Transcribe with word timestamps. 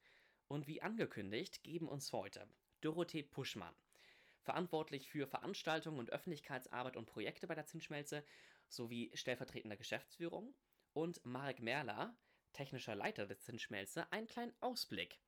Und 0.48 0.66
wie 0.66 0.82
angekündigt, 0.82 1.62
geben 1.62 1.88
uns 1.88 2.12
heute 2.12 2.48
Dorothee 2.80 3.22
Puschmann, 3.22 3.74
verantwortlich 4.42 5.08
für 5.08 5.26
Veranstaltungen 5.26 5.98
und 5.98 6.10
Öffentlichkeitsarbeit 6.10 6.96
und 6.96 7.06
Projekte 7.06 7.46
bei 7.46 7.54
der 7.54 7.66
Zinsschmelze 7.66 8.24
sowie 8.68 9.10
stellvertretender 9.14 9.76
Geschäftsführung, 9.76 10.54
und 10.92 11.24
Marek 11.24 11.60
Merler, 11.60 12.16
technischer 12.52 12.94
Leiter 12.94 13.26
der 13.26 13.40
Zinsschmelze, 13.40 14.10
einen 14.12 14.28
kleinen 14.28 14.54
Ausblick. 14.60 15.18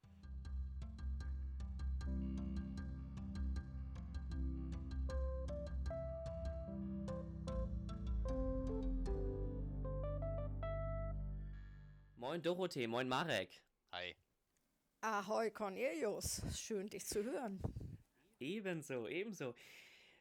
Moin 12.36 12.42
Dorothee, 12.42 12.86
moin 12.86 13.08
Marek. 13.08 13.62
Hi. 13.92 14.14
Ahoi 15.00 15.50
Cornelius, 15.50 16.42
schön 16.54 16.86
dich 16.90 17.06
zu 17.06 17.24
hören. 17.24 17.58
Ebenso, 18.38 19.08
ebenso. 19.08 19.54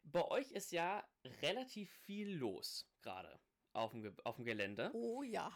Bei 0.01 0.25
euch 0.29 0.49
ist 0.53 0.71
ja 0.71 1.05
relativ 1.41 1.91
viel 2.05 2.37
los 2.37 2.87
gerade 3.01 3.37
auf 3.73 3.91
dem, 3.91 4.15
auf 4.23 4.37
dem 4.37 4.45
Gelände. 4.45 4.91
Oh 4.93 5.23
ja. 5.23 5.51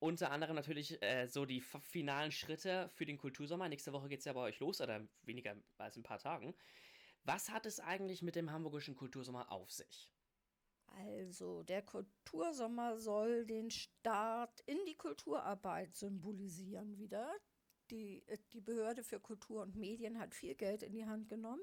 Unter 0.00 0.32
anderem 0.32 0.54
natürlich 0.54 1.00
äh, 1.02 1.28
so 1.28 1.46
die 1.46 1.62
finalen 1.62 2.30
Schritte 2.30 2.90
für 2.92 3.06
den 3.06 3.16
Kultursommer. 3.16 3.70
Nächste 3.70 3.94
Woche 3.94 4.10
geht 4.10 4.18
es 4.18 4.26
ja 4.26 4.34
bei 4.34 4.40
euch 4.40 4.60
los, 4.60 4.82
oder 4.82 5.08
weniger 5.22 5.56
als 5.78 5.96
ein 5.96 6.02
paar 6.02 6.18
Tagen. 6.18 6.54
Was 7.24 7.48
hat 7.48 7.64
es 7.64 7.80
eigentlich 7.80 8.20
mit 8.20 8.36
dem 8.36 8.50
hamburgischen 8.50 8.96
Kultursommer 8.96 9.50
auf 9.50 9.72
sich? 9.72 10.12
Also, 10.90 11.62
der 11.62 11.82
Kultursommer 11.82 12.98
soll 12.98 13.46
den 13.46 13.70
Start 13.70 14.60
in 14.66 14.78
die 14.86 14.96
Kulturarbeit 14.96 15.96
symbolisieren 15.96 16.98
wieder 16.98 17.32
die, 17.90 18.22
äh, 18.28 18.38
die 18.52 18.60
Behörde 18.60 19.02
für 19.02 19.20
Kultur 19.20 19.62
und 19.62 19.76
Medien 19.76 20.18
hat 20.18 20.34
viel 20.34 20.54
Geld 20.54 20.82
in 20.82 20.92
die 20.92 21.06
Hand 21.06 21.28
genommen, 21.28 21.62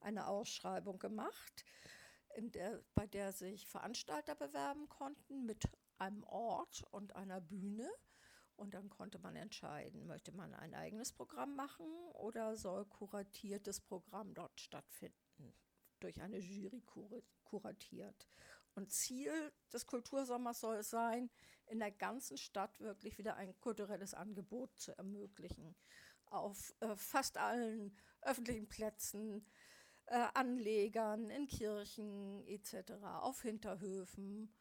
eine 0.00 0.26
Ausschreibung 0.26 0.98
gemacht, 0.98 1.64
der, 2.36 2.82
bei 2.94 3.06
der 3.06 3.32
sich 3.32 3.66
Veranstalter 3.66 4.34
bewerben 4.34 4.88
konnten 4.88 5.44
mit 5.44 5.64
einem 5.98 6.22
Ort 6.24 6.84
und 6.90 7.16
einer 7.16 7.40
Bühne. 7.40 7.88
Und 8.56 8.74
dann 8.74 8.90
konnte 8.90 9.20
man 9.20 9.36
entscheiden, 9.36 10.06
möchte 10.06 10.32
man 10.32 10.52
ein 10.54 10.74
eigenes 10.74 11.12
Programm 11.12 11.54
machen 11.54 11.86
oder 12.12 12.56
soll 12.56 12.84
kuratiertes 12.86 13.80
Programm 13.80 14.34
dort 14.34 14.60
stattfinden 14.60 15.54
durch 16.00 16.20
eine 16.20 16.38
Jury 16.38 16.82
kuratiert. 17.44 18.28
Und 18.74 18.92
Ziel 18.92 19.32
des 19.72 19.86
Kultursommers 19.86 20.60
soll 20.60 20.76
es 20.76 20.90
sein, 20.90 21.30
in 21.66 21.78
der 21.78 21.90
ganzen 21.90 22.36
Stadt 22.38 22.80
wirklich 22.80 23.18
wieder 23.18 23.36
ein 23.36 23.58
kulturelles 23.60 24.14
Angebot 24.14 24.78
zu 24.78 24.96
ermöglichen. 24.96 25.76
Auf 26.26 26.74
äh, 26.80 26.94
fast 26.96 27.38
allen 27.38 27.96
öffentlichen 28.22 28.68
Plätzen, 28.68 29.46
äh, 30.06 30.26
Anlegern, 30.34 31.30
in 31.30 31.46
Kirchen 31.46 32.46
etc., 32.46 32.92
auf 33.02 33.42
Hinterhöfen. 33.42 34.54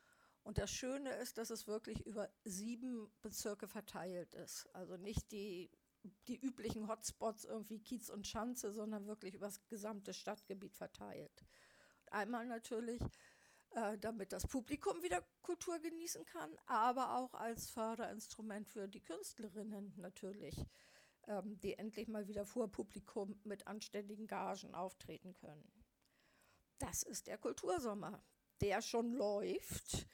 Und 0.44 0.58
das 0.58 0.72
Schöne 0.72 1.12
ist, 1.16 1.38
dass 1.38 1.50
es 1.50 1.68
wirklich 1.68 2.06
über 2.06 2.30
sieben 2.44 3.12
Bezirke 3.22 3.68
verteilt 3.68 4.34
ist. 4.34 4.68
Also 4.74 4.98
nicht 4.98 5.32
die 5.32 5.70
die 6.28 6.40
üblichen 6.40 6.88
Hotspots 6.88 7.46
irgendwie 7.46 7.80
Kiez 7.80 8.10
und 8.10 8.28
Schanze, 8.28 8.72
sondern 8.72 9.08
wirklich 9.08 9.34
über 9.34 9.48
das 9.48 9.66
gesamte 9.68 10.14
Stadtgebiet 10.14 10.76
verteilt. 10.76 11.46
Einmal 12.12 12.46
natürlich, 12.46 13.02
äh, 13.78 13.96
damit 14.00 14.34
das 14.34 14.48
Publikum 14.48 15.04
wieder 15.04 15.24
Kultur 15.44 15.78
genießen 15.78 16.26
kann, 16.26 16.58
aber 16.66 17.16
auch 17.16 17.36
als 17.36 17.70
Förderinstrument 17.70 18.68
für 18.68 18.88
die 18.88 19.02
Künstlerinnen 19.02 19.94
natürlich, 19.98 20.66
ähm, 21.28 21.60
die 21.60 21.78
endlich 21.78 22.08
mal 22.08 22.28
wieder 22.28 22.44
vor 22.44 22.72
Publikum 22.72 23.40
mit 23.44 23.68
anständigen 23.68 24.26
Gagen 24.26 24.74
auftreten 24.74 25.36
können. 25.36 25.72
Das 26.80 27.04
ist 27.04 27.28
der 27.28 27.38
Kultursommer, 27.38 28.24
der 28.62 28.82
schon 28.82 29.14
läuft. 29.14 30.08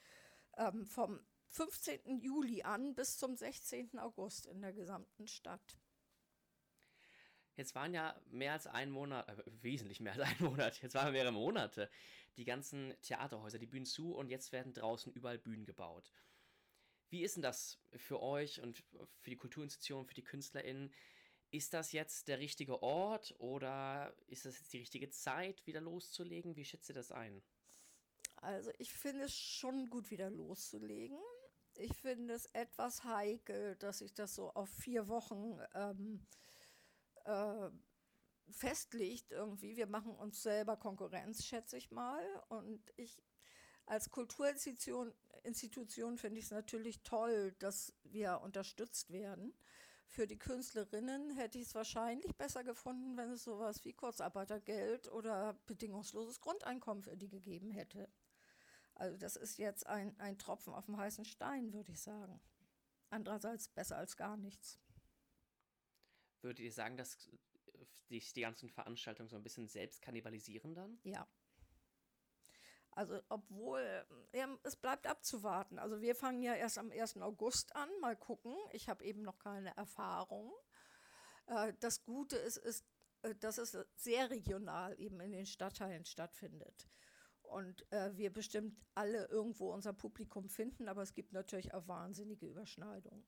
Ähm, 0.57 0.85
vom 0.85 1.21
15. 1.47 2.19
Juli 2.19 2.63
an 2.63 2.95
bis 2.95 3.17
zum 3.17 3.37
16. 3.37 3.97
August 3.97 4.45
in 4.45 4.59
der 4.61 4.73
gesamten 4.73 5.25
Stadt. 5.27 5.79
Jetzt 7.55 7.75
waren 7.75 7.93
ja 7.93 8.19
mehr 8.31 8.53
als 8.53 8.67
ein 8.67 8.89
Monat, 8.89 9.27
äh, 9.29 9.43
wesentlich 9.61 9.99
mehr 9.99 10.13
als 10.13 10.23
ein 10.23 10.37
Monat, 10.39 10.81
jetzt 10.81 10.95
waren 10.95 11.13
mehrere 11.13 11.31
Monate, 11.31 11.89
die 12.37 12.45
ganzen 12.45 12.93
Theaterhäuser, 13.01 13.59
die 13.59 13.67
Bühnen 13.67 13.85
zu 13.85 14.15
und 14.15 14.29
jetzt 14.29 14.51
werden 14.51 14.73
draußen 14.73 15.13
überall 15.13 15.37
Bühnen 15.37 15.65
gebaut. 15.65 16.11
Wie 17.09 17.21
ist 17.21 17.35
denn 17.35 17.43
das 17.43 17.79
für 17.95 18.23
euch 18.23 18.59
und 18.59 18.83
für 19.19 19.29
die 19.29 19.37
Kulturinstitutionen, 19.37 20.07
für 20.07 20.15
die 20.15 20.23
KünstlerInnen? 20.23 20.91
Ist 21.51 21.75
das 21.75 21.91
jetzt 21.91 22.27
der 22.27 22.39
richtige 22.39 22.81
Ort 22.81 23.35
oder 23.37 24.15
ist 24.25 24.45
das 24.45 24.57
jetzt 24.57 24.73
die 24.73 24.79
richtige 24.79 25.11
Zeit, 25.11 25.67
wieder 25.67 25.81
loszulegen? 25.81 26.55
Wie 26.55 26.65
schätzt 26.65 26.89
ihr 26.89 26.95
das 26.95 27.11
ein? 27.11 27.43
Also 28.37 28.71
ich 28.79 28.91
finde 28.91 29.25
es 29.25 29.35
schon 29.35 29.91
gut, 29.91 30.09
wieder 30.09 30.31
loszulegen. 30.31 31.19
Ich 31.75 31.93
finde 31.97 32.33
es 32.33 32.47
etwas 32.47 33.03
heikel, 33.03 33.75
dass 33.75 34.01
ich 34.01 34.15
das 34.15 34.33
so 34.33 34.51
auf 34.53 34.69
vier 34.69 35.07
Wochen 35.07 35.59
ähm, 35.75 36.25
äh, 37.25 37.69
festlegt 38.49 39.31
irgendwie. 39.31 39.75
Wir 39.75 39.87
machen 39.87 40.15
uns 40.15 40.43
selber 40.43 40.77
Konkurrenz, 40.77 41.45
schätze 41.45 41.77
ich 41.77 41.91
mal. 41.91 42.23
Und 42.49 42.81
ich 42.97 43.21
als 43.85 44.09
Kulturinstitution 44.09 45.13
Institution 45.43 46.17
finde 46.17 46.39
ich 46.39 46.45
es 46.45 46.51
natürlich 46.51 47.03
toll, 47.03 47.53
dass 47.59 47.93
wir 48.03 48.39
unterstützt 48.41 49.11
werden. 49.11 49.53
Für 50.07 50.27
die 50.27 50.37
Künstlerinnen 50.37 51.31
hätte 51.31 51.57
ich 51.57 51.67
es 51.67 51.75
wahrscheinlich 51.75 52.35
besser 52.35 52.63
gefunden, 52.63 53.17
wenn 53.17 53.31
es 53.31 53.43
sowas 53.43 53.83
wie 53.83 53.93
Kurzarbeitergeld 53.93 55.11
oder 55.11 55.59
bedingungsloses 55.65 56.39
Grundeinkommen 56.39 57.03
für 57.03 57.17
die 57.17 57.29
gegeben 57.29 57.71
hätte. 57.71 58.07
Also 58.95 59.17
das 59.17 59.35
ist 59.35 59.57
jetzt 59.57 59.87
ein, 59.87 60.17
ein 60.19 60.37
Tropfen 60.37 60.73
auf 60.73 60.85
dem 60.85 60.97
heißen 60.97 61.25
Stein, 61.25 61.73
würde 61.73 61.91
ich 61.91 61.99
sagen. 61.99 62.39
Andererseits 63.09 63.67
besser 63.67 63.97
als 63.97 64.15
gar 64.15 64.37
nichts. 64.37 64.79
Würdet 66.43 66.59
ihr 66.59 66.71
sagen, 66.71 66.97
dass 66.97 67.29
sich 68.07 68.33
die 68.33 68.41
ganzen 68.41 68.69
Veranstaltungen 68.69 69.29
so 69.29 69.35
ein 69.35 69.43
bisschen 69.43 69.67
selbst 69.67 70.01
kannibalisieren 70.01 70.75
dann? 70.75 70.99
Ja. 71.03 71.27
Also 72.91 73.19
obwohl, 73.29 74.05
ja, 74.33 74.47
es 74.63 74.75
bleibt 74.75 75.07
abzuwarten. 75.07 75.79
Also 75.79 76.01
wir 76.01 76.13
fangen 76.13 76.43
ja 76.43 76.53
erst 76.53 76.77
am 76.77 76.91
1. 76.91 77.17
August 77.17 77.75
an, 77.75 77.89
mal 78.01 78.15
gucken. 78.15 78.55
Ich 78.71 78.87
habe 78.87 79.03
eben 79.03 79.23
noch 79.23 79.39
keine 79.39 79.75
Erfahrung. 79.75 80.53
Äh, 81.47 81.73
das 81.79 82.03
Gute 82.03 82.35
ist, 82.35 82.57
ist, 82.57 82.85
äh, 83.23 83.33
dass 83.35 83.57
es 83.57 83.75
sehr 83.95 84.29
regional 84.29 84.99
eben 84.99 85.19
in 85.21 85.31
den 85.31 85.47
Stadtteilen 85.47 86.05
stattfindet 86.05 86.87
und 87.53 87.91
äh, 87.91 88.15
wir 88.17 88.31
bestimmt 88.31 88.75
alle 88.95 89.27
irgendwo 89.27 89.71
unser 89.71 89.93
Publikum 89.93 90.49
finden, 90.49 90.87
aber 90.87 91.03
es 91.03 91.13
gibt 91.13 91.33
natürlich 91.33 91.73
auch 91.73 91.87
wahnsinnige 91.87 92.47
Überschneidungen. 92.47 93.23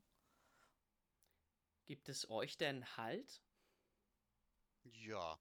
Gibt 1.86 2.10
es 2.10 2.30
euch 2.30 2.58
denn 2.58 2.86
Halt? 2.98 3.42
Ja. 4.84 5.40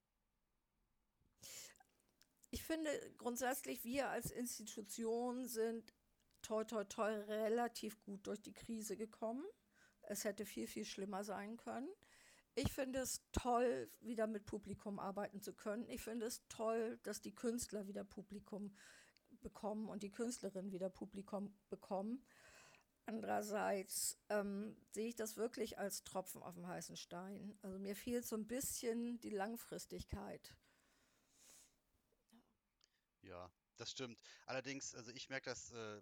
Ich 2.50 2.62
finde 2.62 2.90
grundsätzlich, 3.18 3.82
wir 3.84 4.08
als 4.10 4.30
Institution 4.30 5.48
sind 5.48 5.92
toi 6.42 6.64
toi 6.64 6.84
toi 6.84 7.10
relativ 7.12 8.00
gut 8.02 8.26
durch 8.26 8.40
die 8.40 8.52
Krise 8.52 8.96
gekommen. 8.96 9.44
Es 10.02 10.24
hätte 10.24 10.44
viel, 10.44 10.66
viel 10.66 10.84
schlimmer 10.84 11.24
sein 11.24 11.56
können. 11.56 11.88
Ich 12.54 12.72
finde 12.72 13.00
es 13.00 13.22
toll, 13.32 13.90
wieder 14.00 14.26
mit 14.26 14.46
Publikum 14.46 15.00
arbeiten 15.00 15.40
zu 15.40 15.52
können. 15.52 15.88
Ich 15.88 16.02
finde 16.02 16.26
es 16.26 16.46
toll, 16.48 17.00
dass 17.02 17.20
die 17.20 17.34
Künstler 17.34 17.88
wieder 17.88 18.04
Publikum 18.04 18.76
bekommen 19.40 19.88
und 19.88 20.02
die 20.02 20.12
Künstlerinnen 20.12 20.70
wieder 20.70 20.88
Publikum 20.88 21.56
bekommen. 21.68 22.24
Andererseits 23.06 24.18
ähm, 24.30 24.76
sehe 24.90 25.08
ich 25.08 25.14
das 25.14 25.36
wirklich 25.36 25.78
als 25.78 26.04
Tropfen 26.04 26.42
auf 26.42 26.54
dem 26.54 26.66
heißen 26.66 26.96
Stein. 26.96 27.58
Also 27.60 27.78
mir 27.78 27.94
fehlt 27.94 28.26
so 28.26 28.36
ein 28.36 28.46
bisschen 28.46 29.20
die 29.20 29.30
Langfristigkeit. 29.30 30.56
Ja, 33.20 33.50
das 33.76 33.90
stimmt. 33.90 34.18
Allerdings, 34.46 34.94
also 34.94 35.10
ich 35.10 35.28
merke 35.28 35.50
das, 35.50 35.70
äh, 35.72 36.00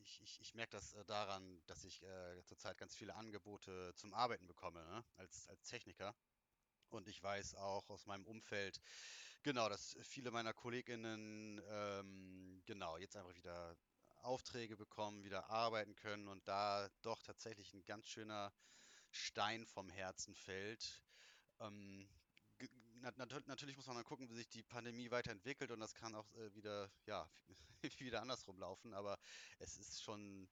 ich, 0.00 0.20
ich, 0.22 0.40
ich 0.40 0.54
merke 0.54 0.72
das 0.72 0.92
äh, 0.94 1.04
daran, 1.04 1.60
dass 1.66 1.84
ich 1.84 2.02
äh, 2.02 2.44
zurzeit 2.44 2.78
ganz 2.78 2.94
viele 2.94 3.14
Angebote 3.14 3.92
zum 3.96 4.14
Arbeiten 4.14 4.46
bekomme, 4.46 4.84
ne? 4.84 5.04
Als, 5.16 5.48
als 5.48 5.64
Techniker. 5.64 6.14
Und 6.90 7.08
ich 7.08 7.22
weiß 7.22 7.56
auch 7.56 7.88
aus 7.90 8.06
meinem 8.06 8.26
Umfeld, 8.26 8.80
genau, 9.42 9.68
dass 9.68 9.96
viele 10.02 10.30
meiner 10.30 10.52
KollegInnen 10.52 11.60
ähm, 11.68 12.62
genau 12.66 12.96
jetzt 12.98 13.16
einfach 13.16 13.34
wieder 13.34 13.76
Aufträge 14.24 14.76
bekommen, 14.76 15.24
wieder 15.24 15.50
arbeiten 15.50 15.94
können 15.96 16.28
und 16.28 16.46
da 16.48 16.88
doch 17.02 17.22
tatsächlich 17.22 17.72
ein 17.74 17.84
ganz 17.84 18.08
schöner 18.08 18.52
Stein 19.10 19.66
vom 19.66 19.90
Herzen 19.90 20.34
fällt. 20.34 21.02
Ähm, 21.60 22.08
natürlich 23.46 23.76
muss 23.76 23.86
man 23.86 23.96
dann 23.96 24.04
gucken, 24.04 24.28
wie 24.28 24.34
sich 24.34 24.48
die 24.48 24.62
Pandemie 24.62 25.10
weiterentwickelt 25.10 25.70
und 25.70 25.80
das 25.80 25.94
kann 25.94 26.14
auch 26.14 26.32
äh, 26.34 26.54
wieder, 26.54 26.90
ja, 27.06 27.28
wieder 27.98 28.22
andersrum 28.22 28.58
laufen, 28.58 28.94
aber 28.94 29.18
es 29.58 29.76
ist 29.76 30.02
schon, 30.02 30.48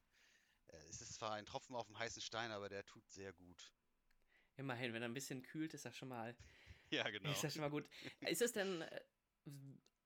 äh, 0.68 0.76
es 0.88 1.00
ist 1.00 1.14
zwar 1.14 1.32
ein 1.32 1.46
Tropfen 1.46 1.74
auf 1.74 1.86
dem 1.86 1.98
heißen 1.98 2.22
Stein, 2.22 2.50
aber 2.50 2.68
der 2.68 2.84
tut 2.84 3.08
sehr 3.08 3.32
gut. 3.32 3.72
Immerhin, 4.56 4.92
wenn 4.92 5.02
er 5.02 5.08
ein 5.08 5.14
bisschen 5.14 5.42
kühlt, 5.42 5.72
ist 5.72 5.86
das 5.86 5.96
schon 5.96 6.08
mal, 6.08 6.36
Ja, 6.90 7.08
genau. 7.08 7.30
ist 7.30 7.42
das 7.42 7.54
schon 7.54 7.62
mal 7.62 7.70
gut. 7.70 7.88
Ist 8.20 8.42
es 8.42 8.52
denn, 8.52 8.84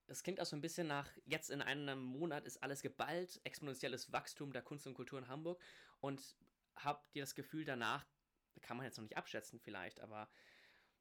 es 0.08 0.22
klingt 0.22 0.40
auch 0.40 0.46
so 0.46 0.56
ein 0.56 0.60
bisschen 0.60 0.86
nach, 0.86 1.10
jetzt 1.24 1.50
in 1.50 1.62
einem 1.62 2.02
Monat 2.02 2.44
ist 2.46 2.62
alles 2.62 2.82
geballt, 2.82 3.40
exponentielles 3.44 4.12
Wachstum 4.12 4.52
der 4.52 4.62
Kunst 4.62 4.86
und 4.86 4.94
Kultur 4.94 5.18
in 5.18 5.28
Hamburg 5.28 5.60
und 6.00 6.36
habt 6.76 7.08
ihr 7.14 7.22
das 7.22 7.34
Gefühl 7.34 7.64
danach, 7.64 8.06
kann 8.62 8.76
man 8.76 8.84
jetzt 8.84 8.96
noch 8.96 9.02
nicht 9.02 9.16
abschätzen 9.16 9.60
vielleicht, 9.60 10.00
aber 10.00 10.28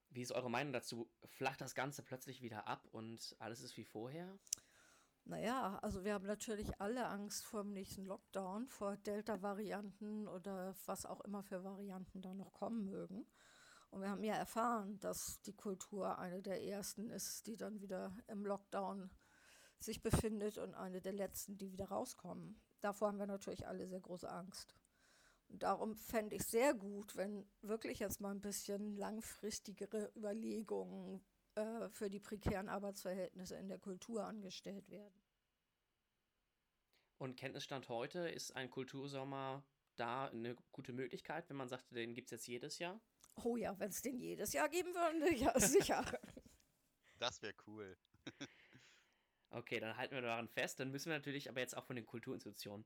wie 0.10 0.22
ist 0.22 0.32
eure 0.32 0.50
Meinung 0.50 0.74
dazu? 0.74 1.10
Flacht 1.26 1.62
das 1.62 1.76
Ganze 1.76 2.04
plötzlich 2.04 2.42
wieder 2.42 2.68
ab 2.68 2.88
und 2.92 3.36
alles 3.40 3.62
ist 3.62 3.78
wie 3.78 3.86
vorher? 3.86 4.38
Naja, 5.26 5.80
also 5.82 6.04
wir 6.04 6.14
haben 6.14 6.28
natürlich 6.28 6.80
alle 6.80 7.08
Angst 7.08 7.46
vor 7.46 7.64
dem 7.64 7.74
nächsten 7.74 8.06
Lockdown, 8.06 8.68
vor 8.68 8.96
Delta-Varianten 8.98 10.28
oder 10.28 10.76
was 10.86 11.06
auch 11.06 11.22
immer 11.22 11.42
für 11.42 11.64
Varianten 11.64 12.22
da 12.22 12.34
noch 12.34 12.54
kommen 12.54 12.86
mögen. 12.86 13.26
Und 13.96 14.02
wir 14.02 14.10
haben 14.10 14.26
ja 14.26 14.36
erfahren, 14.36 15.00
dass 15.00 15.40
die 15.46 15.56
Kultur 15.56 16.20
eine 16.20 16.42
der 16.42 16.62
ersten 16.62 17.10
ist, 17.12 17.48
die 17.48 17.56
dann 17.56 17.80
wieder 17.80 18.14
im 18.28 18.46
Lockdown 18.46 19.10
sich 19.80 20.04
befindet 20.04 20.58
und 20.58 20.76
eine 20.76 21.00
der 21.00 21.14
letzten, 21.14 21.58
die 21.58 21.72
wieder 21.72 21.86
rauskommen. 21.86 22.60
Davor 22.82 23.08
haben 23.08 23.20
wir 23.20 23.26
natürlich 23.26 23.66
alle 23.66 23.88
sehr 23.88 24.02
große 24.02 24.30
Angst. 24.30 24.76
Und 25.48 25.64
darum 25.64 25.96
fände 25.96 26.36
ich 26.36 26.44
sehr 26.44 26.74
gut, 26.74 27.16
wenn 27.16 27.48
wirklich 27.62 28.00
jetzt 28.00 28.20
mal 28.20 28.32
ein 28.32 28.42
bisschen 28.42 28.98
langfristigere 28.98 30.12
Überlegungen 30.14 31.24
äh, 31.56 31.88
für 31.88 32.10
die 32.10 32.20
prekären 32.20 32.68
Arbeitsverhältnisse 32.68 33.56
in 33.56 33.70
der 33.70 33.80
Kultur 33.80 34.26
angestellt 34.26 34.90
werden. 34.90 35.24
Und 37.18 37.38
Kenntnisstand 37.38 37.88
heute 37.88 38.28
ist 38.28 38.58
ein 38.58 38.70
Kultursommer 38.70 39.64
da 39.96 40.28
eine 40.28 40.58
gute 40.74 40.92
Möglichkeit, 40.92 41.50
wenn 41.50 41.56
man 41.56 41.70
sagt, 41.70 41.96
den 41.96 42.14
gibt 42.14 42.28
es 42.28 42.32
jetzt 42.32 42.48
jedes 42.48 42.78
Jahr? 42.80 43.00
Oh 43.44 43.58
ja, 43.58 43.78
wenn 43.80 43.90
es 43.90 44.02
den 44.02 44.18
jedes 44.18 44.54
Jahr 44.54 44.70
geben 44.70 44.94
würde, 44.94 45.34
ja, 45.36 45.60
sicher. 45.60 46.04
Das 47.20 47.42
wäre 47.42 47.54
cool. 47.68 47.98
Okay, 49.52 49.80
dann 49.80 49.96
halten 49.96 50.16
wir 50.16 50.22
daran 50.22 50.50
fest. 50.50 50.82
Dann 50.82 50.92
müssen 50.92 51.10
wir 51.10 51.18
natürlich 51.18 51.48
aber 51.48 51.62
jetzt 51.62 51.78
auch 51.78 51.86
von 51.86 51.96
den 51.96 52.06
Kulturinstitutionen, 52.06 52.86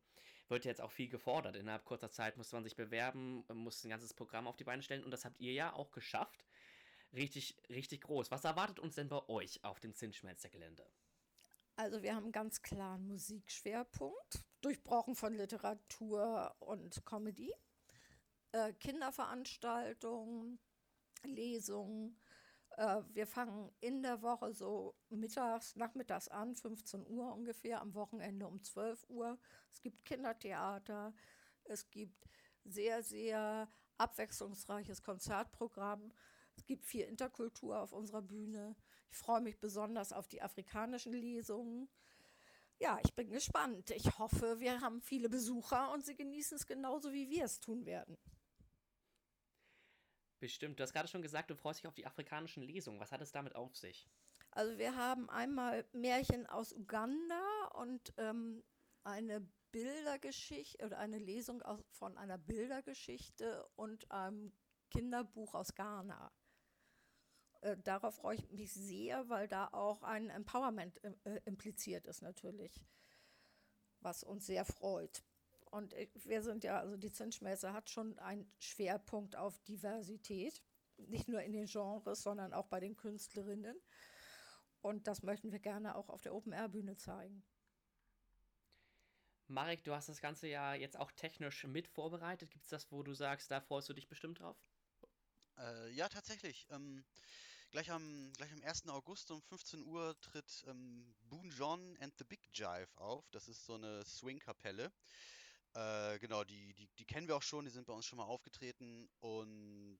wird 0.49 0.65
jetzt 0.65 0.81
auch 0.81 0.91
viel 0.91 1.09
gefordert. 1.09 1.55
Innerhalb 1.55 1.83
kurzer 1.83 2.11
Zeit 2.11 2.37
musste 2.37 2.55
man 2.55 2.63
sich 2.63 2.75
bewerben, 2.75 3.43
muss 3.51 3.83
ein 3.83 3.89
ganzes 3.89 4.13
Programm 4.13 4.45
auf 4.45 4.55
die 4.55 4.65
Beine 4.65 4.83
stellen 4.83 5.03
und 5.03 5.09
das 5.09 5.25
habt 5.25 5.39
ihr 5.39 5.51
ja 5.53 5.73
auch 5.73 5.89
geschafft. 5.89 6.45
Richtig, 7.11 7.57
richtig 7.69 8.01
groß. 8.01 8.29
Was 8.29 8.43
erwartet 8.43 8.79
uns 8.79 8.93
denn 8.93 9.09
bei 9.09 9.27
euch 9.29 9.63
auf 9.63 9.79
dem 9.79 9.95
Zinsschmelzer-Gelände? 9.95 10.85
Also 11.75 12.03
wir 12.03 12.13
haben 12.13 12.25
einen 12.25 12.31
ganz 12.31 12.61
klaren 12.61 13.07
Musikschwerpunkt, 13.07 14.45
durchbrochen 14.61 15.15
von 15.15 15.33
Literatur 15.33 16.55
und 16.59 17.03
Comedy, 17.05 17.51
äh, 18.51 18.73
Kinderveranstaltungen, 18.73 20.59
Lesungen. 21.23 22.19
Äh, 22.77 23.01
wir 23.09 23.27
fangen 23.27 23.71
in 23.79 24.01
der 24.03 24.21
Woche 24.21 24.53
so 24.53 24.95
mittags, 25.09 25.75
nachmittags 25.75 26.27
an, 26.27 26.55
15 26.55 27.05
Uhr 27.07 27.33
ungefähr, 27.33 27.81
am 27.81 27.93
Wochenende 27.93 28.47
um 28.47 28.63
12 28.63 29.05
Uhr. 29.09 29.37
Es 29.71 29.81
gibt 29.81 30.05
Kindertheater, 30.05 31.13
es 31.65 31.89
gibt 31.89 32.27
sehr, 32.65 33.03
sehr 33.03 33.69
abwechslungsreiches 33.97 35.03
Konzertprogramm. 35.03 36.11
Es 36.55 36.65
gibt 36.65 36.85
viel 36.85 37.05
Interkultur 37.05 37.79
auf 37.79 37.93
unserer 37.93 38.21
Bühne. 38.21 38.75
Ich 39.11 39.17
freue 39.17 39.41
mich 39.41 39.59
besonders 39.59 40.13
auf 40.13 40.27
die 40.27 40.41
afrikanischen 40.41 41.13
Lesungen. 41.13 41.89
Ja, 42.79 42.99
ich 43.03 43.13
bin 43.13 43.29
gespannt. 43.29 43.91
Ich 43.91 44.17
hoffe, 44.19 44.59
wir 44.59 44.79
haben 44.79 45.01
viele 45.01 45.29
Besucher 45.29 45.91
und 45.91 46.05
sie 46.05 46.15
genießen 46.15 46.55
es 46.55 46.65
genauso, 46.65 47.11
wie 47.11 47.29
wir 47.29 47.43
es 47.43 47.59
tun 47.59 47.85
werden. 47.85 48.17
Bestimmt. 50.39 50.79
Du 50.79 50.83
hast 50.83 50.93
gerade 50.93 51.07
schon 51.07 51.21
gesagt, 51.21 51.49
du 51.49 51.55
freust 51.55 51.79
dich 51.79 51.87
auf 51.87 51.95
die 51.95 52.05
afrikanischen 52.05 52.63
Lesungen. 52.63 52.99
Was 52.99 53.11
hat 53.11 53.21
es 53.21 53.31
damit 53.31 53.55
auf 53.55 53.75
sich? 53.75 54.09
Also 54.51 54.77
wir 54.77 54.95
haben 54.95 55.29
einmal 55.29 55.85
Märchen 55.91 56.47
aus 56.47 56.73
Uganda 56.73 57.67
und 57.73 58.13
ähm, 58.17 58.63
eine 59.03 59.41
Bildergeschichte 59.71 60.85
oder 60.85 60.97
eine 60.97 61.19
Lesung 61.19 61.61
aus, 61.61 61.83
von 61.91 62.17
einer 62.17 62.37
Bildergeschichte 62.37 63.67
und 63.75 64.09
einem 64.11 64.51
Kinderbuch 64.89 65.53
aus 65.53 65.75
Ghana. 65.75 66.31
Äh, 67.61 67.77
darauf 67.83 68.15
freue 68.15 68.37
ich 68.37 68.49
mich 68.49 68.73
sehr, 68.73 69.29
weil 69.29 69.47
da 69.47 69.67
auch 69.71 70.01
ein 70.03 70.29
Empowerment 70.29 71.03
äh, 71.03 71.41
impliziert 71.45 72.07
ist 72.07 72.21
natürlich, 72.21 72.83
was 73.99 74.23
uns 74.23 74.45
sehr 74.45 74.65
freut. 74.65 75.23
Und 75.69 75.93
äh, 75.93 76.07
wir 76.25 76.41
sind 76.41 76.63
ja, 76.63 76.79
also 76.79 76.97
die 76.97 77.11
Zinsschmelze 77.11 77.73
hat 77.73 77.89
schon 77.89 78.17
einen 78.19 78.51
Schwerpunkt 78.59 79.35
auf 79.35 79.59
Diversität, 79.63 80.61
nicht 80.97 81.27
nur 81.27 81.41
in 81.41 81.53
den 81.53 81.65
Genres, 81.65 82.23
sondern 82.23 82.53
auch 82.53 82.67
bei 82.67 82.79
den 82.79 82.95
Künstlerinnen. 82.95 83.79
Und 84.81 85.07
das 85.07 85.23
möchten 85.23 85.51
wir 85.51 85.59
gerne 85.59 85.95
auch 85.95 86.09
auf 86.09 86.21
der 86.21 86.33
Open-Air-Bühne 86.33 86.95
zeigen. 86.95 87.43
Marek, 89.47 89.83
du 89.83 89.93
hast 89.93 90.09
das 90.09 90.21
Ganze 90.21 90.47
ja 90.47 90.75
jetzt 90.75 90.97
auch 90.97 91.11
technisch 91.11 91.65
mit 91.65 91.87
vorbereitet. 91.87 92.51
Gibt 92.51 92.65
es 92.65 92.69
das, 92.69 92.91
wo 92.91 93.01
du 93.01 93.13
sagst, 93.13 93.49
da 93.49 93.59
freust 93.59 93.89
du 93.89 93.93
dich 93.93 94.07
bestimmt 94.07 94.39
drauf? 94.39 94.57
Äh, 95.57 95.91
ja, 95.91 96.07
tatsächlich. 96.07 96.67
Ähm, 96.69 97.03
gleich 97.71 97.91
am, 97.91 98.31
gleich 98.37 98.51
am 98.53 98.61
1. 98.61 98.87
August 98.89 99.31
um 99.31 99.41
15 99.41 99.83
Uhr 99.83 100.15
tritt 100.21 100.63
ähm, 100.67 101.15
Boon 101.29 101.49
John 101.49 101.97
and 101.99 102.13
the 102.19 102.23
Big 102.23 102.47
Jive 102.53 102.95
auf. 102.97 103.27
Das 103.31 103.47
ist 103.47 103.65
so 103.65 103.73
eine 103.73 104.05
Swing-Kapelle. 104.05 104.91
Äh, 105.73 106.19
genau, 106.19 106.43
die, 106.43 106.73
die, 106.73 106.87
die 106.97 107.05
kennen 107.05 107.27
wir 107.27 107.35
auch 107.35 107.43
schon, 107.43 107.65
die 107.65 107.71
sind 107.71 107.85
bei 107.85 107.93
uns 107.93 108.05
schon 108.05 108.17
mal 108.17 108.25
aufgetreten 108.25 109.09
und 109.19 109.99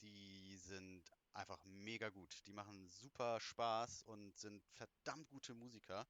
die 0.00 0.56
sind 0.56 1.02
einfach 1.34 1.62
mega 1.64 2.08
gut. 2.10 2.42
Die 2.46 2.52
machen 2.52 2.88
super 2.88 3.40
Spaß 3.40 4.02
und 4.04 4.36
sind 4.38 4.62
verdammt 4.72 5.28
gute 5.28 5.54
Musiker. 5.54 6.06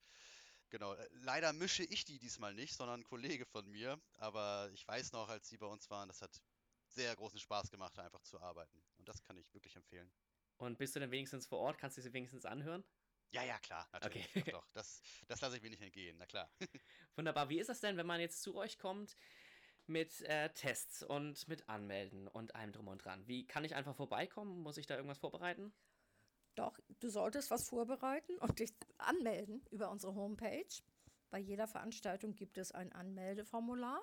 Genau, 0.70 0.94
äh, 0.94 1.08
leider 1.12 1.52
mische 1.52 1.84
ich 1.84 2.04
die 2.04 2.18
diesmal 2.18 2.54
nicht, 2.54 2.74
sondern 2.74 3.00
ein 3.00 3.04
Kollege 3.04 3.46
von 3.46 3.68
mir. 3.70 4.00
Aber 4.14 4.70
ich 4.72 4.86
weiß 4.86 5.12
noch, 5.12 5.28
als 5.28 5.48
sie 5.48 5.58
bei 5.58 5.66
uns 5.66 5.90
waren, 5.90 6.08
das 6.08 6.22
hat 6.22 6.40
sehr 6.88 7.14
großen 7.16 7.38
Spaß 7.38 7.70
gemacht, 7.70 7.98
einfach 7.98 8.22
zu 8.22 8.40
arbeiten. 8.40 8.82
Und 8.98 9.08
das 9.08 9.22
kann 9.22 9.36
ich 9.36 9.52
wirklich 9.54 9.76
empfehlen. 9.76 10.10
Und 10.58 10.78
bist 10.78 10.96
du 10.96 11.00
denn 11.00 11.10
wenigstens 11.10 11.46
vor 11.46 11.58
Ort? 11.58 11.78
Kannst 11.78 11.98
du 11.98 12.02
sie 12.02 12.12
wenigstens 12.12 12.44
anhören? 12.44 12.84
Ja, 13.32 13.42
ja, 13.42 13.58
klar, 13.58 13.88
natürlich. 13.92 14.28
Okay. 14.36 14.50
Doch, 14.50 14.52
doch. 14.62 14.68
Das, 14.72 15.02
das 15.26 15.40
lasse 15.40 15.56
ich 15.56 15.62
mir 15.62 15.70
nicht 15.70 15.82
entgehen, 15.82 16.16
na 16.18 16.26
klar. 16.26 16.50
Wunderbar. 17.16 17.48
Wie 17.48 17.58
ist 17.58 17.68
das 17.68 17.80
denn, 17.80 17.96
wenn 17.96 18.06
man 18.06 18.20
jetzt 18.20 18.42
zu 18.42 18.54
euch 18.54 18.78
kommt 18.78 19.16
mit 19.86 20.22
äh, 20.22 20.50
Tests 20.50 21.02
und 21.02 21.46
mit 21.48 21.68
Anmelden 21.68 22.28
und 22.28 22.54
allem 22.54 22.72
drum 22.72 22.88
und 22.88 23.04
dran? 23.04 23.26
Wie 23.26 23.46
kann 23.46 23.64
ich 23.64 23.74
einfach 23.74 23.94
vorbeikommen? 23.94 24.62
Muss 24.62 24.78
ich 24.78 24.86
da 24.86 24.96
irgendwas 24.96 25.18
vorbereiten? 25.18 25.72
Doch, 26.54 26.78
du 27.00 27.10
solltest 27.10 27.50
was 27.50 27.68
vorbereiten 27.68 28.38
und 28.38 28.58
dich 28.58 28.74
anmelden 28.98 29.62
über 29.70 29.90
unsere 29.90 30.14
Homepage. 30.14 30.82
Bei 31.30 31.38
jeder 31.38 31.66
Veranstaltung 31.66 32.34
gibt 32.34 32.56
es 32.56 32.72
ein 32.72 32.92
Anmeldeformular. 32.92 34.02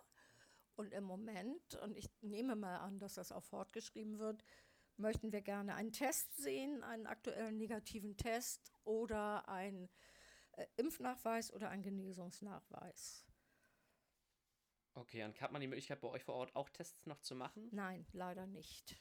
Und 0.76 0.94
im 0.94 1.04
Moment, 1.04 1.76
und 1.82 1.98
ich 1.98 2.10
nehme 2.22 2.56
mal 2.56 2.78
an, 2.78 3.00
dass 3.00 3.16
das 3.16 3.32
auch 3.32 3.44
fortgeschrieben 3.44 4.20
wird, 4.20 4.44
möchten 4.98 5.32
wir 5.32 5.42
gerne 5.42 5.76
einen 5.76 5.92
Test 5.92 6.36
sehen, 6.38 6.84
einen 6.84 7.08
aktuellen 7.08 7.58
negativen 7.58 8.18
Test 8.18 8.72
oder 8.84 9.48
einen 9.48 9.90
äh, 10.54 10.66
Impfnachweis 10.78 11.52
oder 11.54 11.70
einen 11.70 11.84
Genesungsnachweis. 11.84 13.26
Okay, 14.96 15.24
und 15.24 15.42
hat 15.42 15.52
man 15.52 15.62
die 15.62 15.68
Möglichkeit 15.68 16.02
bei 16.02 16.08
euch 16.10 16.24
vor 16.24 16.36
Ort 16.36 16.56
auch 16.56 16.70
Tests 16.70 17.06
noch 17.08 17.20
zu 17.22 17.36
machen? 17.36 17.68
Nein, 17.72 18.06
leider 18.12 18.46
nicht. 18.46 18.96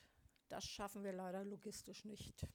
Das 0.48 0.64
schaffen 0.64 1.04
wir 1.04 1.12
leider 1.12 1.44
logistisch 1.44 2.04
nicht. 2.04 2.46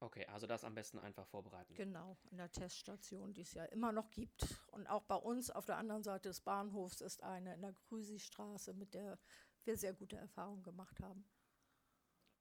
Okay, 0.00 0.26
also 0.26 0.48
das 0.48 0.64
am 0.64 0.74
besten 0.74 0.98
einfach 0.98 1.28
vorbereiten. 1.28 1.74
Genau, 1.74 2.18
an 2.32 2.38
der 2.38 2.50
Teststation, 2.50 3.32
die 3.32 3.42
es 3.42 3.54
ja 3.54 3.64
immer 3.66 3.92
noch 3.92 4.10
gibt. 4.10 4.60
Und 4.72 4.88
auch 4.88 5.04
bei 5.04 5.14
uns 5.14 5.48
auf 5.48 5.64
der 5.64 5.76
anderen 5.76 6.02
Seite 6.02 6.28
des 6.28 6.40
Bahnhofs 6.40 7.00
ist 7.00 7.22
eine 7.22 7.54
in 7.54 7.62
der 7.62 7.72
Grüsi-Straße, 7.72 8.74
mit 8.74 8.94
der 8.94 9.20
wir 9.62 9.76
sehr 9.76 9.94
gute 9.94 10.16
Erfahrungen 10.16 10.64
gemacht 10.64 10.98
haben. 10.98 11.24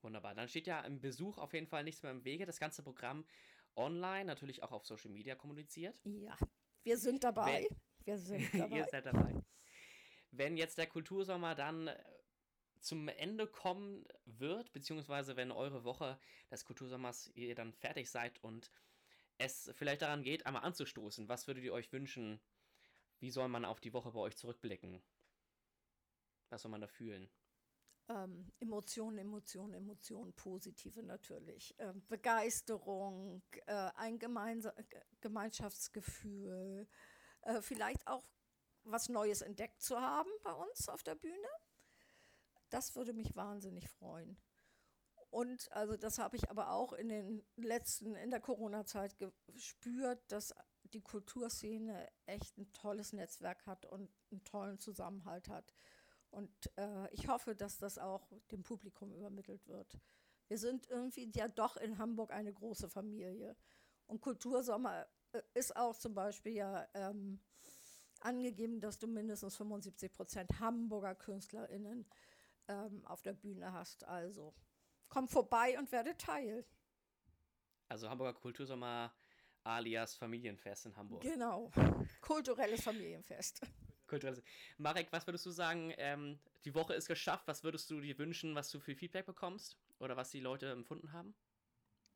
Wunderbar. 0.01 0.35
Dann 0.35 0.47
steht 0.47 0.67
ja 0.67 0.81
im 0.81 0.99
Besuch 0.99 1.37
auf 1.37 1.53
jeden 1.53 1.67
Fall 1.67 1.83
nichts 1.83 2.01
mehr 2.03 2.11
im 2.11 2.25
Wege. 2.25 2.45
Das 2.45 2.59
ganze 2.59 2.83
Programm 2.83 3.25
online, 3.75 4.25
natürlich 4.25 4.63
auch 4.63 4.71
auf 4.71 4.85
Social 4.85 5.11
Media 5.11 5.35
kommuniziert. 5.35 5.95
Ja, 6.03 6.35
wir 6.83 6.97
sind 6.97 7.23
dabei. 7.23 7.67
Wenn, 7.69 7.77
wir 8.05 8.17
sind 8.17 8.49
dabei. 8.53 8.77
ihr 8.77 8.85
seid 8.85 9.05
dabei. 9.05 9.35
Wenn 10.31 10.57
jetzt 10.57 10.77
der 10.77 10.87
Kultursommer 10.87 11.55
dann 11.55 11.87
äh, 11.87 12.03
zum 12.79 13.07
Ende 13.07 13.47
kommen 13.47 14.05
wird, 14.25 14.71
beziehungsweise 14.71 15.35
wenn 15.35 15.51
eure 15.51 15.83
Woche 15.83 16.19
des 16.49 16.65
Kultursommers 16.65 17.31
ihr 17.35 17.53
dann 17.53 17.73
fertig 17.73 18.09
seid 18.09 18.43
und 18.43 18.71
es 19.37 19.71
vielleicht 19.75 20.01
daran 20.01 20.23
geht, 20.23 20.45
einmal 20.45 20.63
anzustoßen, 20.63 21.27
was 21.27 21.47
würdet 21.47 21.63
ihr 21.63 21.73
euch 21.73 21.91
wünschen? 21.91 22.41
Wie 23.19 23.29
soll 23.29 23.47
man 23.49 23.65
auf 23.65 23.79
die 23.79 23.93
Woche 23.93 24.11
bei 24.11 24.19
euch 24.19 24.37
zurückblicken? 24.37 25.01
Was 26.49 26.63
soll 26.63 26.71
man 26.71 26.81
da 26.81 26.87
fühlen? 26.87 27.29
Ähm, 28.11 28.51
Emotionen, 28.59 29.17
Emotionen, 29.19 29.73
Emotionen, 29.73 30.33
positive 30.33 31.01
natürlich. 31.01 31.73
Ähm, 31.79 32.03
Begeisterung, 32.09 33.41
äh, 33.67 33.89
ein 33.95 34.19
Gemeinsa 34.19 34.73
Gemeinschaftsgefühl, 35.21 36.89
äh, 37.43 37.61
vielleicht 37.61 38.05
auch 38.07 38.25
was 38.83 39.07
Neues 39.07 39.41
entdeckt 39.41 39.81
zu 39.81 40.01
haben 40.01 40.29
bei 40.43 40.51
uns 40.51 40.89
auf 40.89 41.03
der 41.03 41.15
Bühne. 41.15 41.47
Das 42.69 42.95
würde 42.95 43.13
mich 43.13 43.33
wahnsinnig 43.35 43.87
freuen. 43.89 44.37
Und 45.29 45.71
also 45.71 45.95
das 45.95 46.19
habe 46.19 46.35
ich 46.35 46.49
aber 46.49 46.71
auch 46.71 46.91
in 46.91 47.07
den 47.07 47.45
letzten, 47.55 48.15
in 48.15 48.31
der 48.31 48.41
Corona-Zeit 48.41 49.15
gespürt, 49.53 50.19
dass 50.29 50.53
die 50.83 51.01
Kulturszene 51.01 52.09
echt 52.25 52.57
ein 52.57 52.73
tolles 52.73 53.13
Netzwerk 53.13 53.65
hat 53.65 53.85
und 53.85 54.11
einen 54.31 54.43
tollen 54.43 54.79
Zusammenhalt 54.79 55.47
hat. 55.47 55.73
Und 56.31 56.51
äh, 56.77 57.13
ich 57.13 57.27
hoffe, 57.27 57.55
dass 57.55 57.77
das 57.77 57.97
auch 57.97 58.31
dem 58.51 58.63
Publikum 58.63 59.13
übermittelt 59.13 59.67
wird. 59.67 59.99
Wir 60.47 60.57
sind 60.57 60.89
irgendwie 60.89 61.31
ja 61.35 61.47
doch 61.47 61.77
in 61.77 61.97
Hamburg 61.97 62.31
eine 62.31 62.53
große 62.53 62.89
Familie. 62.89 63.55
Und 64.07 64.21
Kultursommer 64.21 65.05
äh, 65.33 65.41
ist 65.53 65.75
auch 65.75 65.97
zum 65.97 66.13
Beispiel 66.13 66.53
ja 66.53 66.87
ähm, 66.93 67.39
angegeben, 68.21 68.79
dass 68.79 68.97
du 68.97 69.07
mindestens 69.07 69.57
75 69.57 70.11
Prozent 70.13 70.59
Hamburger 70.59 71.15
KünstlerInnen 71.15 72.05
ähm, 72.67 73.05
auf 73.05 73.21
der 73.21 73.33
Bühne 73.33 73.73
hast. 73.73 74.03
Also 74.05 74.53
komm 75.09 75.27
vorbei 75.27 75.77
und 75.77 75.91
werde 75.91 76.15
Teil. 76.17 76.65
Also 77.89 78.09
Hamburger 78.09 78.33
Kultursommer 78.33 79.13
alias 79.63 80.15
Familienfest 80.15 80.85
in 80.85 80.95
Hamburg. 80.95 81.21
Genau, 81.21 81.71
kulturelles 82.21 82.81
Familienfest. 82.81 83.61
Kulturelles. 84.11 84.43
Marek, 84.77 85.07
was 85.11 85.25
würdest 85.25 85.45
du 85.45 85.51
sagen, 85.51 85.93
ähm, 85.97 86.37
die 86.65 86.75
Woche 86.75 86.93
ist 86.93 87.07
geschafft, 87.07 87.47
was 87.47 87.63
würdest 87.63 87.89
du 87.89 88.01
dir 88.01 88.17
wünschen, 88.17 88.53
was 88.55 88.69
du 88.69 88.79
für 88.79 88.93
Feedback 88.93 89.25
bekommst 89.25 89.77
oder 89.99 90.17
was 90.17 90.31
die 90.31 90.41
Leute 90.41 90.69
empfunden 90.69 91.13
haben? 91.13 91.33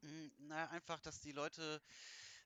Hm, 0.02 0.32
naja, 0.38 0.70
einfach, 0.72 1.00
dass 1.00 1.22
die 1.22 1.32
Leute 1.32 1.82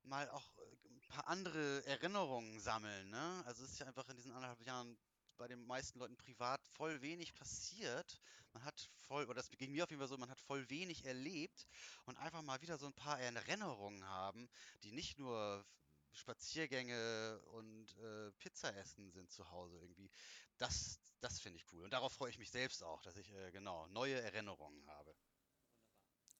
mal 0.03 0.29
auch 0.29 0.55
äh, 0.57 0.61
ein 0.93 1.07
paar 1.07 1.27
andere 1.27 1.83
Erinnerungen 1.87 2.59
sammeln. 2.59 3.09
Ne? 3.09 3.43
Also 3.47 3.63
es 3.63 3.71
ist 3.71 3.79
ja 3.79 3.87
einfach 3.87 4.07
in 4.09 4.17
diesen 4.17 4.31
anderthalb 4.31 4.61
Jahren 4.61 4.95
bei 5.39 5.47
den 5.47 5.65
meisten 5.65 5.97
Leuten 5.97 6.15
privat 6.15 6.63
voll 6.67 7.01
wenig 7.01 7.33
passiert. 7.33 8.21
Man 8.53 8.63
hat 8.63 8.89
voll, 9.07 9.25
oder 9.25 9.35
das 9.35 9.49
ging 9.49 9.71
mir 9.71 9.83
auf 9.83 9.89
jeden 9.89 9.99
Fall 9.99 10.09
so, 10.09 10.17
man 10.17 10.29
hat 10.29 10.39
voll 10.39 10.69
wenig 10.69 11.05
erlebt 11.05 11.65
und 12.05 12.17
einfach 12.17 12.43
mal 12.43 12.61
wieder 12.61 12.77
so 12.77 12.85
ein 12.85 12.93
paar 12.93 13.19
Erinnerungen 13.19 14.05
haben, 14.05 14.47
die 14.83 14.91
nicht 14.91 15.17
nur 15.17 15.65
Spaziergänge 16.11 17.39
und 17.53 17.97
äh, 17.97 18.31
Pizza 18.37 18.75
essen 18.75 19.11
sind 19.11 19.31
zu 19.31 19.49
Hause 19.51 19.77
irgendwie. 19.79 20.09
Das, 20.57 20.99
das 21.21 21.39
finde 21.39 21.57
ich 21.57 21.65
cool. 21.71 21.83
Und 21.83 21.93
darauf 21.93 22.13
freue 22.13 22.29
ich 22.29 22.39
mich 22.39 22.51
selbst 22.51 22.83
auch, 22.83 23.01
dass 23.01 23.15
ich 23.17 23.33
äh, 23.33 23.51
genau 23.51 23.87
neue 23.87 24.19
Erinnerungen 24.21 24.85
habe. 24.87 25.15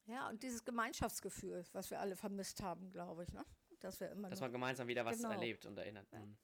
Ja, 0.05 0.27
und 0.27 0.41
dieses 0.41 0.65
Gemeinschaftsgefühl, 0.65 1.65
was 1.71 1.91
wir 1.91 1.99
alle 1.99 2.15
vermisst 2.15 2.61
haben, 2.61 2.91
glaube 2.91 3.23
ich, 3.23 3.31
ne? 3.31 3.45
Dass 3.79 3.99
wir 3.99 4.09
immer. 4.09 4.29
Dass 4.29 4.41
man 4.41 4.51
gemeinsam 4.51 4.87
wieder 4.87 5.05
was 5.05 5.17
genau. 5.17 5.31
erlebt 5.31 5.65
und 5.65 5.77
erinnert. 5.77 6.11
Ja. 6.11 6.19
Mhm. 6.19 6.37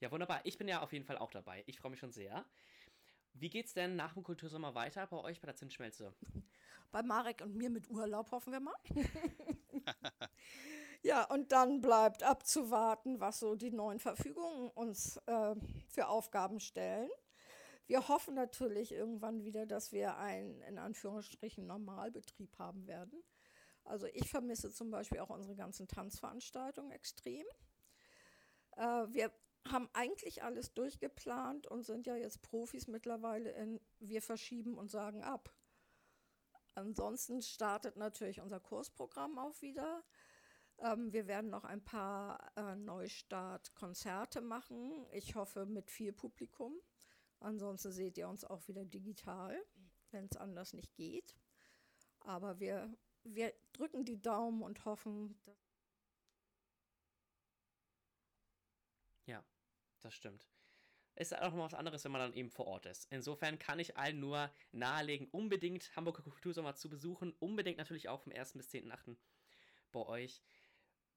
Ja, 0.00 0.10
wunderbar. 0.10 0.40
Ich 0.44 0.58
bin 0.58 0.66
ja 0.66 0.80
auf 0.80 0.92
jeden 0.92 1.04
Fall 1.04 1.18
auch 1.18 1.30
dabei. 1.30 1.62
Ich 1.66 1.78
freue 1.78 1.90
mich 1.90 2.00
schon 2.00 2.10
sehr. 2.10 2.44
Wie 3.34 3.48
geht's 3.48 3.74
denn 3.74 3.96
nach 3.96 4.14
dem 4.14 4.22
Kultursommer 4.22 4.74
weiter 4.74 5.06
bei 5.06 5.18
euch 5.18 5.40
bei 5.40 5.46
der 5.46 5.56
Zinsschmelze? 5.56 6.14
Bei 6.90 7.02
Marek 7.02 7.42
und 7.42 7.54
mir 7.54 7.70
mit 7.70 7.88
Urlaub, 7.88 8.30
hoffen 8.32 8.52
wir 8.52 8.60
mal. 8.60 8.74
ja, 11.02 11.24
und 11.24 11.52
dann 11.52 11.80
bleibt 11.80 12.22
abzuwarten, 12.22 13.20
was 13.20 13.40
so 13.40 13.54
die 13.54 13.70
neuen 13.70 13.98
Verfügungen 13.98 14.70
uns 14.70 15.16
äh, 15.26 15.54
für 15.88 16.08
Aufgaben 16.08 16.60
stellen. 16.60 17.08
Wir 17.86 18.06
hoffen 18.08 18.34
natürlich 18.34 18.92
irgendwann 18.92 19.42
wieder, 19.42 19.66
dass 19.66 19.92
wir 19.92 20.16
einen 20.18 20.60
in 20.62 20.78
Anführungsstrichen 20.78 21.66
Normalbetrieb 21.66 22.58
haben 22.58 22.86
werden. 22.86 23.22
Also 23.84 24.06
ich 24.12 24.28
vermisse 24.30 24.70
zum 24.70 24.90
Beispiel 24.90 25.20
auch 25.20 25.30
unsere 25.30 25.56
ganzen 25.56 25.88
Tanzveranstaltungen 25.88 26.92
extrem. 26.92 27.44
Äh, 28.76 29.06
wir 29.08 29.32
haben 29.68 29.88
eigentlich 29.92 30.42
alles 30.42 30.72
durchgeplant 30.72 31.66
und 31.66 31.84
sind 31.84 32.06
ja 32.06 32.16
jetzt 32.16 32.42
Profis 32.42 32.86
mittlerweile 32.86 33.50
in 33.52 33.80
wir 33.98 34.22
verschieben 34.22 34.78
und 34.78 34.90
sagen 34.90 35.22
ab. 35.22 35.52
Ansonsten 36.74 37.42
startet 37.42 37.96
natürlich 37.96 38.40
unser 38.40 38.60
Kursprogramm 38.60 39.38
auch 39.38 39.60
wieder. 39.60 40.02
Ähm, 40.82 41.12
wir 41.12 41.26
werden 41.26 41.50
noch 41.50 41.64
ein 41.64 41.84
paar 41.84 42.52
äh, 42.56 42.74
Neustart-Konzerte 42.76 44.40
machen. 44.40 45.06
Ich 45.12 45.34
hoffe 45.34 45.66
mit 45.66 45.90
viel 45.90 46.12
Publikum. 46.12 46.74
Ansonsten 47.38 47.92
seht 47.92 48.16
ihr 48.18 48.28
uns 48.28 48.44
auch 48.44 48.66
wieder 48.68 48.84
digital, 48.84 49.56
wenn 50.10 50.26
es 50.26 50.36
anders 50.36 50.72
nicht 50.72 50.94
geht. 50.94 51.36
Aber 52.20 52.60
wir, 52.60 52.94
wir 53.24 53.52
drücken 53.72 54.04
die 54.04 54.20
Daumen 54.20 54.62
und 54.62 54.84
hoffen, 54.84 55.38
dass 55.44 55.56
Ja, 59.26 59.44
das 60.00 60.14
stimmt. 60.14 60.48
Ist 61.14 61.36
auch 61.36 61.52
noch 61.52 61.64
was 61.64 61.74
anderes, 61.74 62.02
wenn 62.04 62.12
man 62.12 62.22
dann 62.22 62.34
eben 62.34 62.50
vor 62.50 62.66
Ort 62.66 62.86
ist. 62.86 63.06
Insofern 63.10 63.58
kann 63.58 63.78
ich 63.78 63.96
allen 63.96 64.20
nur 64.20 64.50
nahelegen, 64.72 65.28
unbedingt 65.28 65.94
Hamburger 65.94 66.22
Kultursommer 66.22 66.74
zu 66.74 66.88
besuchen. 66.88 67.34
Unbedingt 67.38 67.78
natürlich 67.78 68.08
auch 68.08 68.22
vom 68.22 68.32
1. 68.32 68.54
bis 68.54 68.70
10.8. 68.70 69.16
bei 69.92 70.00
euch. 70.00 70.42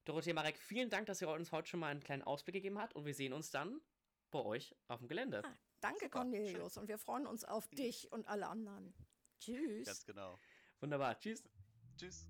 Dorothea 0.06 0.34
Marek, 0.34 0.58
vielen 0.58 0.90
Dank, 0.90 1.06
dass 1.06 1.22
ihr 1.22 1.30
uns 1.30 1.52
heute 1.52 1.70
schon 1.70 1.80
mal 1.80 1.88
einen 1.88 2.02
kleinen 2.02 2.24
Ausblick 2.24 2.56
gegeben 2.56 2.80
habt 2.80 2.94
und 2.96 3.06
wir 3.06 3.14
sehen 3.14 3.34
uns 3.34 3.52
dann 3.52 3.80
bei 4.32 4.40
euch 4.40 4.76
auf 4.88 5.00
dem 5.00 5.08
Gelände. 5.08 5.44
Ah, 5.46 5.58
danke, 5.80 6.10
Cornelius. 6.10 6.78
Und 6.78 6.88
wir 6.88 6.98
freuen 6.98 7.26
uns 7.26 7.46
auf 7.46 7.70
dich 7.70 8.12
und 8.12 8.28
alle 8.28 8.48
anderen. 8.48 8.94
Tschüss. 9.40 9.86
Ganz 9.86 10.06
genau. 10.06 10.40
Wunderbar. 10.80 11.18
Tschüss. 11.20 11.44
Tschüss. 11.98 12.28